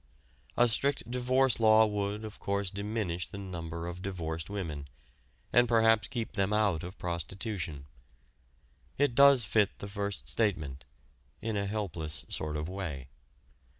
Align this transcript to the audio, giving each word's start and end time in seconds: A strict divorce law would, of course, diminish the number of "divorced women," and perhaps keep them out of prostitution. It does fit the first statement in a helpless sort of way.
A 0.57 0.67
strict 0.67 1.11
divorce 1.11 1.59
law 1.59 1.85
would, 1.85 2.25
of 2.25 2.39
course, 2.39 2.71
diminish 2.71 3.27
the 3.27 3.37
number 3.37 3.85
of 3.85 4.01
"divorced 4.01 4.49
women," 4.49 4.87
and 5.53 5.67
perhaps 5.67 6.07
keep 6.07 6.33
them 6.33 6.51
out 6.51 6.81
of 6.81 6.97
prostitution. 6.97 7.85
It 8.97 9.13
does 9.13 9.45
fit 9.45 9.77
the 9.77 9.87
first 9.87 10.27
statement 10.27 10.85
in 11.39 11.55
a 11.55 11.67
helpless 11.67 12.25
sort 12.29 12.57
of 12.57 12.67
way. 12.67 13.09